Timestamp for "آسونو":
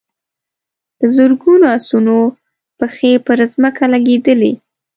1.75-2.17